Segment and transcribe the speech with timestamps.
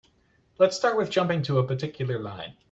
[0.57, 2.55] Let's start with jumping to a particular line.